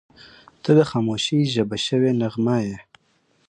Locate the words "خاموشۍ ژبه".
0.91-1.77